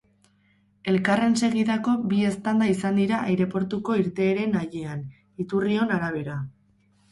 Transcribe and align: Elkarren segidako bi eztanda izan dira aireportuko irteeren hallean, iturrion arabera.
Elkarren 0.93 1.35
segidako 1.47 1.93
bi 2.13 2.21
eztanda 2.29 2.71
izan 2.71 2.97
dira 3.01 3.21
aireportuko 3.27 3.99
irteeren 4.05 4.59
hallean, 4.63 5.07
iturrion 5.47 5.97
arabera. 6.01 6.43